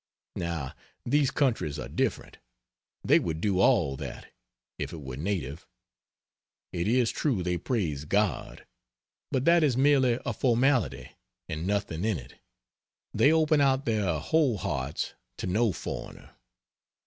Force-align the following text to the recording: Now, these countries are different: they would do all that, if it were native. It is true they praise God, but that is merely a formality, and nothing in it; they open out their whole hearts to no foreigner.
Now, 0.37 0.73
these 1.05 1.29
countries 1.29 1.77
are 1.77 1.87
different: 1.87 2.39
they 3.03 3.19
would 3.19 3.39
do 3.39 3.59
all 3.59 3.95
that, 3.97 4.33
if 4.79 4.91
it 4.93 4.99
were 4.99 5.15
native. 5.15 5.67
It 6.73 6.87
is 6.87 7.11
true 7.11 7.43
they 7.43 7.59
praise 7.59 8.05
God, 8.05 8.65
but 9.31 9.45
that 9.45 9.61
is 9.63 9.77
merely 9.77 10.17
a 10.25 10.33
formality, 10.33 11.11
and 11.47 11.67
nothing 11.67 12.03
in 12.03 12.17
it; 12.17 12.39
they 13.13 13.31
open 13.31 13.61
out 13.61 13.85
their 13.85 14.17
whole 14.17 14.57
hearts 14.57 15.13
to 15.37 15.45
no 15.45 15.71
foreigner. 15.71 16.31